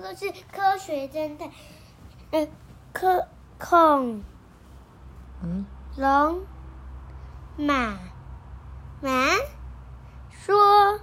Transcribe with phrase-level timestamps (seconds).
[0.00, 1.50] 个是科学侦探，
[2.30, 2.48] 呃，
[2.92, 4.22] 科恐，
[5.96, 6.42] 龙
[7.56, 7.98] 马
[9.00, 9.10] 马
[10.30, 11.00] 说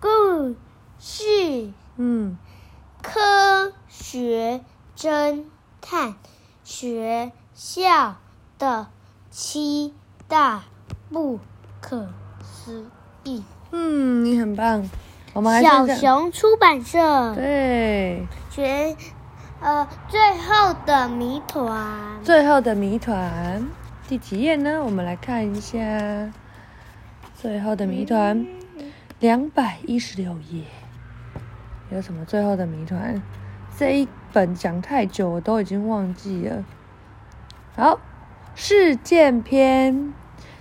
[0.00, 0.56] 故
[0.98, 2.38] 事，嗯，
[3.02, 4.64] 科学
[4.96, 5.44] 侦
[5.80, 6.14] 探
[6.64, 8.16] 学校
[8.58, 8.88] 的
[9.30, 9.94] 七
[10.28, 10.64] 大
[11.10, 11.38] 不
[11.80, 12.08] 可
[12.42, 12.88] 思
[13.24, 13.44] 议。
[13.72, 14.88] 嗯，你很棒。
[15.32, 18.96] 我们还小熊出版社对学，
[19.60, 22.20] 呃，最后的谜团。
[22.22, 23.64] 最后的谜团
[24.08, 24.82] 第几页呢？
[24.84, 25.78] 我们来看一下
[27.36, 28.44] 最后的谜团，
[29.20, 30.64] 两百一十六页。
[31.90, 33.22] 有什么最后的谜团？
[33.78, 36.64] 这一本讲太久，我都已经忘记了。
[37.76, 38.00] 好，
[38.56, 40.12] 事件篇，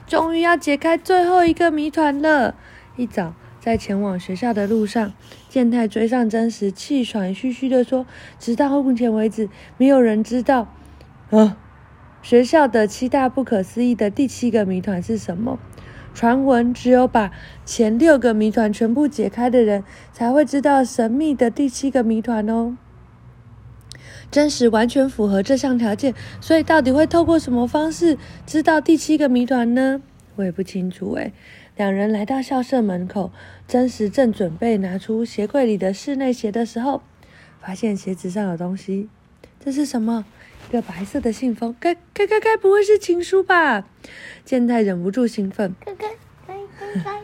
[0.05, 2.53] 终于要解开最后一个谜团了。
[2.95, 5.13] 一早，在前往学校的路上，
[5.49, 8.05] 健太追上真实，气喘吁吁地说
[8.39, 10.73] ：“直到目前为止，没有人知道，
[11.29, 11.57] 啊，
[12.21, 15.59] 学校的七大不可思议的第七个谜团是什么？
[16.13, 17.31] 传闻只有把
[17.65, 22.77] 前六个谜团全部解开的人，才会知道神秘的第七个谜团哦。
[24.31, 30.01] 真实完全符合这项条件，所以到底会透过什么方式知道第七个谜团呢？
[30.35, 31.33] 我也不清楚诶。
[31.79, 33.31] 两人来到校舍门口，
[33.65, 37.01] 真实正准备拿出鞋柜里的室内鞋的时候，
[37.61, 39.07] 发现鞋子上有东西。
[39.63, 40.25] 这是什么？
[40.67, 43.87] 一个白色的信封，该该该该不会是情书吧？
[44.43, 46.07] 健太忍不住兴奋，该该
[46.45, 47.21] 该该该。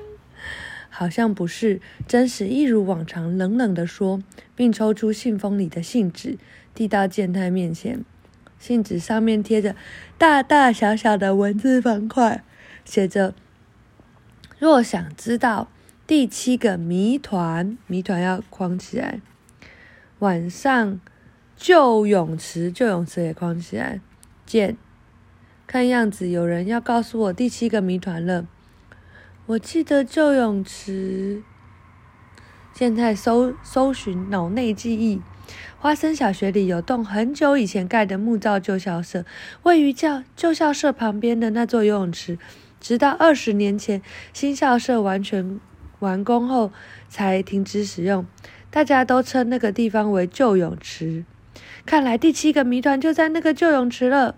[0.90, 1.82] 好像不是。
[2.08, 4.24] 真实一如往常冷冷地说，
[4.56, 6.38] 并抽出信封里的信纸，
[6.74, 8.06] 递到健太面前。
[8.58, 9.76] 信纸上面贴着
[10.18, 12.42] 大大小小的文字方块，
[12.86, 13.36] 写着
[14.58, 15.68] ：“若想知道
[16.08, 19.20] 第七个谜团，谜团要框起来。
[20.20, 21.00] 晚上
[21.58, 24.00] 旧泳池，旧泳池也框起来。
[24.46, 24.78] 见，
[25.68, 28.46] 看样子有人要告诉我第七个谜团了。
[29.48, 31.44] 我记得旧泳池。
[32.74, 35.22] 现在搜搜寻脑内记忆，
[35.80, 39.26] 花生小学里有栋很久以前盖的木造旧校舍，
[39.64, 42.38] 位于教旧校舍旁边的那座游泳池，
[42.86, 44.00] 直到二十年前
[44.32, 45.60] 新校舍完全
[45.98, 46.72] 完工后
[47.10, 48.24] 才停止使用。
[48.70, 51.26] 大家都称那个地方为旧泳池。
[51.84, 54.36] 看来第七个谜团就在那个旧泳池了。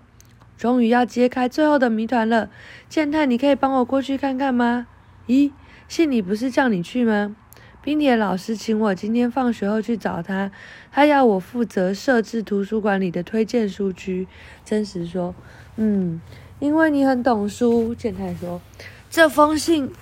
[0.57, 2.49] 终于要揭开最后的谜团了，
[2.87, 4.87] 健太，你可以帮我过去看看吗？
[5.27, 5.51] 咦，
[5.89, 7.35] 信里不是叫你去吗？
[7.83, 10.51] 冰铁老师请我今天放学后去找他，
[10.89, 14.25] 他要我负责设置图书馆里的推荐书区。
[14.63, 15.35] 真实说，
[15.75, 16.21] 嗯，
[16.59, 17.93] 因为你很懂书。
[17.95, 18.61] 健太说，
[19.09, 19.93] 这封信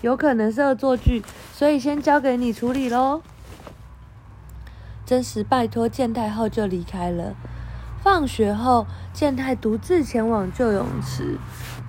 [0.00, 1.22] 有可能是恶作剧，
[1.52, 3.22] 所以先交给你处理喽。
[5.04, 7.34] 真实拜托健太后就离开了。
[8.02, 11.38] 放学后，健太独自前往旧泳池。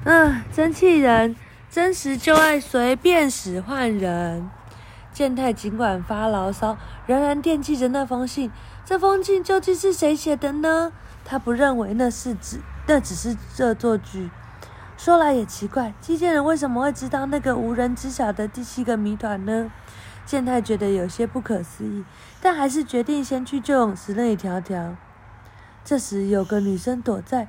[0.06, 1.36] 嗯，真气人！
[1.70, 4.50] 真实就爱随便使唤人。
[5.12, 8.52] 健太尽管发牢骚，仍然惦记着那封信。
[8.86, 10.92] 这封信究竟是谁写的呢？
[11.26, 14.30] 他不认为那是只，那只是恶作剧。
[14.96, 19.70] 说来也奇怪，寄件人为什么会知道那个无人知晓的第七个谜团呢？
[20.26, 22.06] 健太觉得有些不可思议，
[22.42, 24.96] 但还是决定先去旧泳池那里瞧瞧。
[25.84, 27.48] 这时，有个女生躲在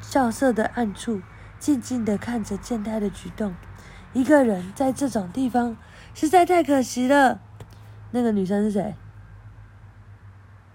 [0.00, 1.22] 校舍的暗处，
[1.58, 3.54] 静静地看着健太的举动。
[4.12, 5.76] 一个人在这种地方
[6.12, 7.40] 实在太可惜了。
[8.10, 8.94] 那个女生是谁？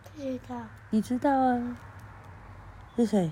[0.04, 0.56] 不知道，
[0.90, 1.78] 你知道啊？
[3.00, 3.32] 是谁？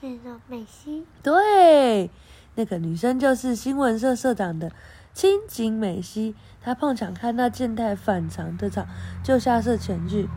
[0.00, 1.06] 那个美西。
[1.22, 2.10] 对，
[2.56, 4.70] 那个女生就是新闻社社长的
[5.14, 6.34] 青井美希。
[6.60, 8.86] 她碰巧看到健太反常的场
[9.24, 10.28] 旧校舍前去，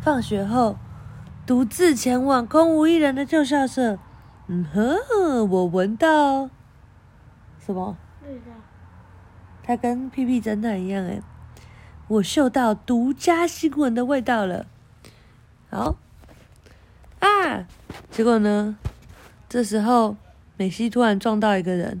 [0.00, 0.76] 放学后
[1.44, 3.98] 独自前往空无一人的旧校舍。
[4.46, 6.48] 嗯哼，我闻到
[7.58, 7.96] 什么？
[8.20, 8.52] 不知道。
[9.64, 11.20] 它跟屁屁侦探一样诶，
[12.06, 14.66] 我嗅到独家新闻的味道了。
[15.68, 15.96] 好
[17.18, 17.66] 啊，
[18.16, 18.78] 结果呢？
[19.46, 20.16] 这时候
[20.56, 22.00] 美希突然撞到一个人。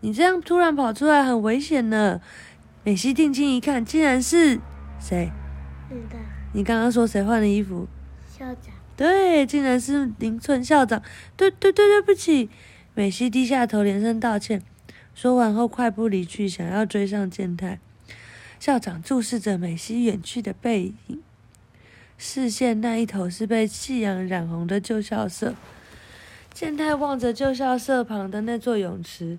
[0.00, 2.22] 你这样突然跑出来很危险呢。
[2.82, 4.58] 美希定睛一看，竟然是
[4.98, 5.30] 谁？
[6.54, 7.86] 你刚刚说谁换的衣服？
[8.26, 8.72] 校长。
[8.96, 11.02] 对，竟然是林村校长。
[11.36, 12.48] 对对对，对不起。
[12.94, 14.62] 美希低下头，连声道歉。
[15.14, 17.78] 说完后，快步离去，想要追上健太。
[18.58, 21.22] 校长注视着美希远去的背影，
[22.22, 25.54] 视线那一头是被夕阳染红的旧校舍。
[26.52, 29.38] 健太望着旧校舍旁的那座泳池，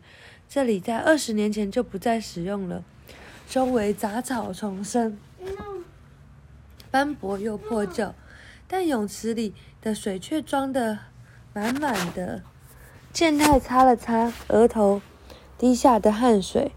[0.49, 2.83] 这里在二十年前就不再使用了，
[3.47, 5.15] 周围杂草丛生。
[6.89, 8.15] 斑驳又破旧，
[8.67, 10.97] 但泳池里的水却装得
[11.53, 12.41] 满满的。
[13.13, 15.03] 健太擦了擦额头
[15.55, 16.71] 滴下的汗水，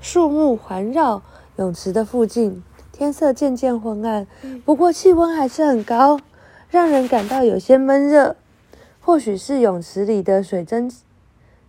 [0.00, 1.22] 树木环绕
[1.58, 2.62] 泳池的附近，
[3.00, 4.26] 天色渐渐昏暗，
[4.62, 6.20] 不过气温还是很高，
[6.68, 8.36] 让人感到有些闷热。
[9.00, 10.92] 或许是泳池里的水蒸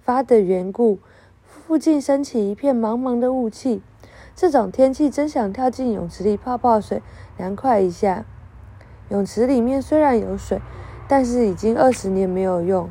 [0.02, 1.00] 发的缘故，
[1.46, 3.82] 附近升起一片茫茫的雾气。
[4.36, 7.02] 这种天气真想跳进泳池里泡泡水，
[7.38, 8.26] 凉快一下。
[9.08, 10.60] 泳池里面虽然有水，
[11.08, 12.90] 但是已经二十年没有用。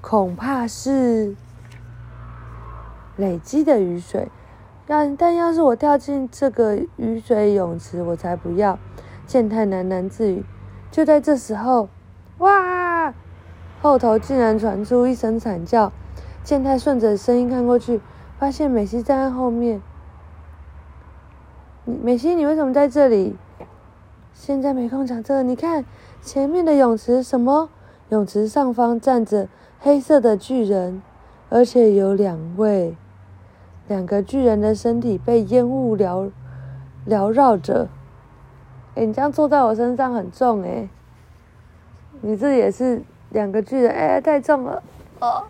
[0.00, 1.36] 恐怕是
[3.14, 4.28] 累积的雨水，
[4.90, 8.78] 但但要是我跳进这个雨水泳池，我才不要！
[9.26, 10.42] 健太喃喃自语。
[10.90, 11.90] 就在这时候，
[12.38, 13.12] 哇！
[13.82, 15.92] 后头竟然传出一声惨叫。
[16.42, 18.00] 健太顺着声音看过去，
[18.38, 19.82] 发现美希站在后面。
[21.84, 23.36] 美希，你为什么在这里？
[24.32, 25.42] 现在没空讲这个。
[25.42, 25.84] 你看
[26.22, 27.68] 前面的泳池，什么？
[28.08, 29.48] 泳池上方站着。
[29.80, 31.02] 黑色的巨人，
[31.50, 32.96] 而且有两位，
[33.88, 36.30] 两个巨人的身体被烟雾缭
[37.06, 37.88] 缭绕着。
[38.94, 40.88] 哎，你这样坐在我身上很重哎，
[42.20, 44.82] 你这也是两个巨人哎，太重了。
[45.20, 45.44] 哦，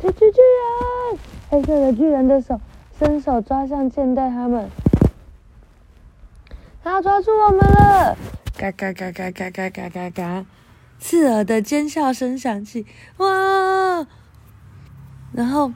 [0.00, 1.18] 巨巨巨人，
[1.50, 2.60] 黑色的巨人的手
[2.98, 4.68] 伸手抓向剑带他们，
[6.82, 8.16] 他要抓住我们了！
[8.56, 10.46] 嘎嘎嘎嘎嘎嘎嘎嘎嘎。
[10.98, 12.86] 刺耳的尖笑声响起，
[13.18, 14.06] 哇！
[15.32, 15.72] 然后，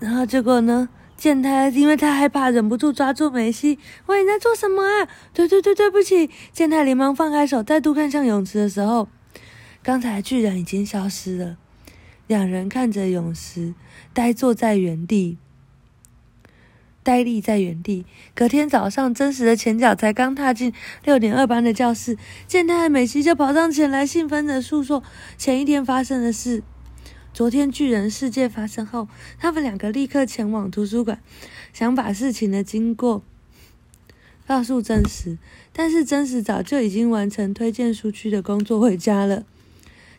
[0.00, 0.88] 然后结果呢？
[1.16, 3.78] 健太因为太害怕，忍不住抓住梅西。
[4.06, 5.06] 喂，你在做什么啊？
[5.34, 6.30] 对对对，对不起！
[6.50, 9.06] 健太连忙放开手，再度看向泳池的时候，
[9.82, 11.58] 刚才巨人已经消失了。
[12.26, 13.74] 两人看着泳池，
[14.14, 15.36] 呆坐在原地。
[17.02, 18.06] 呆立在原地。
[18.34, 20.72] 隔天早上，真实的前脚才刚踏进
[21.04, 22.16] 六点二班的教室，
[22.46, 25.02] 健太和美希就跑上前来，兴奋的诉说
[25.36, 26.62] 前一天发生的事。
[27.32, 31.20] 昨天巨人事件发生后，他们两个立刻前往图书馆，
[31.72, 33.22] 想把事情的经过
[34.46, 35.38] 告诉真实。
[35.72, 39.44] 但是真实早就已经完成推荐书区的工作回家了。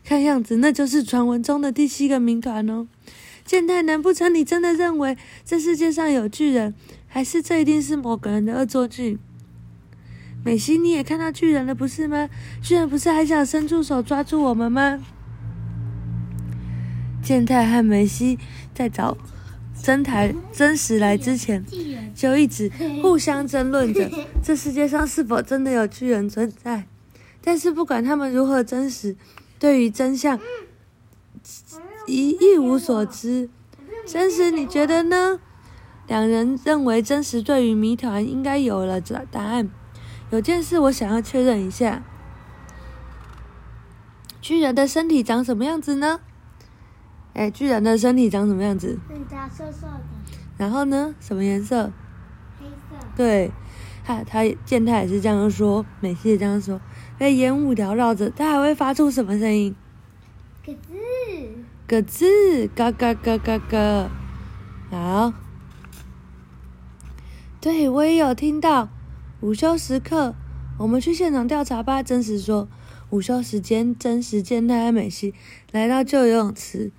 [0.03, 2.87] 看样子，那就是传闻中的第七个谜团哦。
[3.43, 6.73] 健太，难不成你真的认为这世界上有巨人，
[7.07, 9.19] 还是这一定是某个人的恶作剧？
[10.43, 12.29] 美希，你也看到巨人了，不是吗？
[12.63, 14.99] 巨人不是还想伸出手抓住我们吗？
[17.23, 18.37] 健太和梅西
[18.73, 19.17] 在找
[19.81, 21.63] 真台真实来之前，
[22.13, 22.71] 就一直
[23.01, 24.09] 互相争论着
[24.43, 26.85] 这世界上是否真的有巨人存在。
[27.43, 29.15] 但是不管他们如何真实，
[29.57, 30.39] 对于真相。
[32.07, 33.49] 一一无所知，
[34.05, 35.39] 真实，你觉得呢？
[36.07, 39.69] 两人认为真实对于谜团应该有了答答案。
[40.29, 42.03] 有件事我想要确认一下：
[44.41, 46.19] 巨人的身体长什么样子呢？
[47.33, 48.99] 哎，巨人的身体长什么样子？
[49.49, 50.01] 色色的。
[50.57, 51.15] 然后呢？
[51.19, 51.91] 什么颜色？
[52.59, 52.95] 黑色。
[53.15, 53.51] 对，
[54.03, 56.79] 他他健太也是这样说，美希也这样说。
[57.17, 59.75] 被烟雾缭绕着，他还会发出什么声音？
[60.65, 61.47] 咯吱。
[61.87, 64.09] 咯吱，嘎嘎嘎嘎嘎，
[64.89, 65.33] 好。
[67.59, 68.89] 对，我也有听到。
[69.39, 70.35] 午休时刻，
[70.77, 72.03] 我们去现场调查吧。
[72.03, 72.67] 真实说，
[73.09, 75.33] 午休时间，真实见太和美希
[75.71, 76.91] 来到旧游泳池，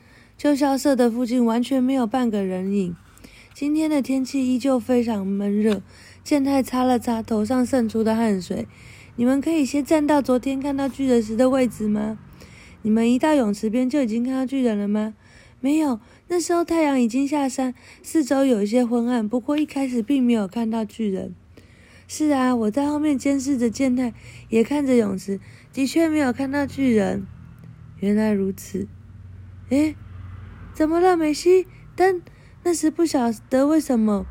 [0.43, 2.97] 旧校舍的附近完全没有半个人影。
[3.55, 5.83] 今天的天气依旧非常闷热。
[6.25, 8.67] 健太擦了擦头上渗出的汗水。
[9.15, 12.19] 你们可以先站到昨天看到巨人时的位置吗？
[12.83, 15.15] 你们一到泳池边就已经看到巨人了吗？
[15.61, 17.73] 没有，那时候太阳已经下山，
[18.03, 19.29] 四周有一些昏暗。
[19.29, 21.37] 不过一开始并没有看到巨人。
[22.09, 24.13] 是啊，我在后面监视着健太，
[24.49, 25.39] 也看着泳池，
[25.73, 27.25] 的确没有看到巨人。
[28.01, 28.89] 原来如此。
[29.69, 29.95] 诶，
[30.75, 31.67] 怎么了，梅西？
[31.95, 32.23] 灯？
[32.65, 34.25] 那时不晓得为什么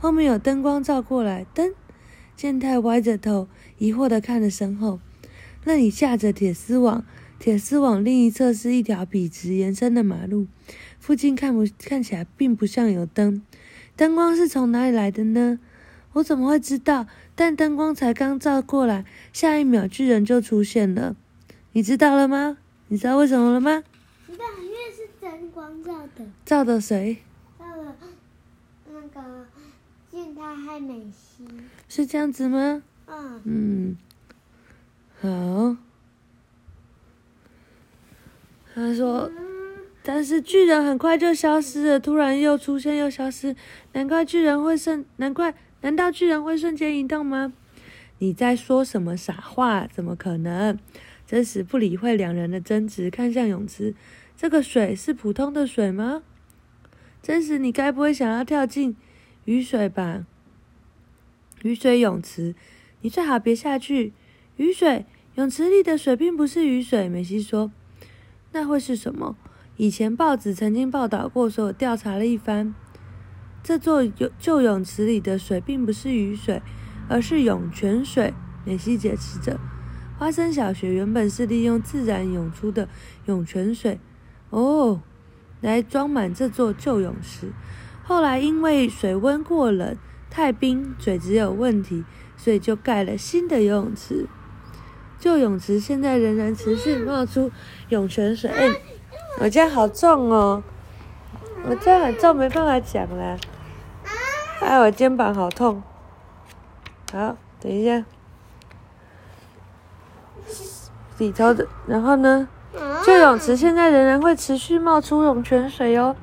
[0.00, 1.46] 后面有灯光照过来。
[1.54, 1.72] 灯？
[2.36, 3.46] 健太歪着头，
[3.78, 4.98] 疑惑的看着身后，
[5.64, 7.04] 那里架着铁丝网。
[7.38, 10.46] 铁丝网另一侧是一条笔直延伸的马路，
[10.98, 13.42] 附近看不看起来并不像有灯，
[13.96, 15.58] 灯光是从哪里来的呢？
[16.14, 17.06] 我怎么会知道？
[17.34, 21.16] 但灯光才刚照过来，下一秒巨人就出现了，
[21.72, 22.56] 你知道了吗？
[22.88, 23.82] 你知道为什么了吗？
[25.54, 26.26] 光照的。
[26.44, 27.18] 照的谁？
[27.56, 27.94] 照的
[28.92, 29.46] 那个
[30.10, 31.46] 健太和美希。
[31.88, 32.82] 是这样子吗？
[33.06, 33.40] 嗯。
[33.44, 33.96] 嗯，
[35.20, 35.76] 好。
[38.74, 39.30] 他说
[40.02, 43.54] ：“但是巨人很快就消失了，突然又出现又消失，
[43.92, 47.52] 难怪巨人会瞬，难怪，难道巨人会瞬间移动吗？
[48.18, 49.86] 你在说什么傻话？
[49.86, 50.76] 怎么可能？
[51.24, 53.94] 真实不理会两人的争执，看向泳池。
[54.36, 56.22] 这个水是普通的水吗？
[57.22, 58.96] 真实，你该不会想要跳进
[59.44, 60.26] 雨水吧？
[61.62, 62.54] 雨水泳池，
[63.00, 64.12] 你最好别下去。
[64.56, 67.70] 雨水泳池里的水并不是雨水，美西说。
[68.52, 69.36] 那会是什么？
[69.76, 72.74] 以前报纸曾经报道过，所以我调查了一番。
[73.62, 76.62] 这座有旧泳池里的水并不是雨水。
[77.06, 78.32] 而是涌泉水，
[78.64, 79.60] 美西解释着。
[80.18, 82.88] 花生小学原本是利用自然涌出的
[83.26, 84.00] 涌泉水，
[84.54, 85.00] 哦，
[85.60, 87.52] 来装满这座旧泳池。
[88.04, 89.96] 后来因为水温过冷、
[90.30, 92.04] 太冰，水质有问题，
[92.36, 94.28] 所以就盖了新的游泳池。
[95.18, 97.50] 旧泳池现在仍然持续冒出
[97.88, 98.48] 涌泉水。
[99.40, 100.62] 我家好重哦，
[101.68, 103.36] 我家很重，没办法讲了。
[104.60, 105.82] 哎，我肩膀好痛。
[107.12, 108.04] 好，等一下，
[111.18, 112.46] 里头的，然后呢？
[113.06, 116.16] 旧泳池现在仍然会持续冒出涌泉水哦，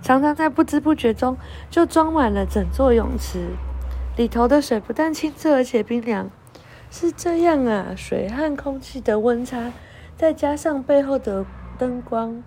[0.00, 1.36] 常常在不知不觉中
[1.68, 3.48] 就装满了整座泳池。
[4.16, 6.30] 里头的水不但清澈而且冰凉，
[6.90, 9.72] 是这样啊，水和空气的温差，
[10.16, 11.44] 再加上背后的
[11.78, 12.42] 灯光，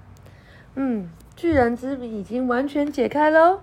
[0.74, 3.60] 嗯，巨人之谜已经完全解开喽。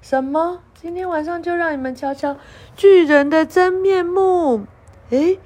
[0.00, 0.62] 什么？
[0.74, 2.36] 今天晚上就让你们瞧瞧
[2.74, 4.66] 巨人的真面目。
[5.10, 5.38] 诶，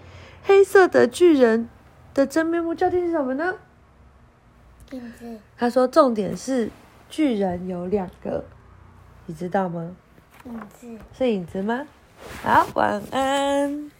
[0.42, 1.68] 黑色的巨人
[2.14, 3.54] 的真面目究竟是什么呢？
[5.56, 6.70] 他说，重点是
[7.08, 8.44] 巨人有两个，
[9.26, 9.94] 你知道吗？
[10.44, 10.98] 影子。
[11.16, 11.86] 是影子吗？
[12.42, 13.90] 好，晚安。